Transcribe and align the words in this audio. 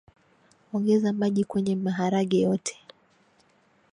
ongeza 0.73 1.13
maji 1.13 1.43
kwenye 1.43 1.75
maharage 1.75 2.37
yote 2.39 2.75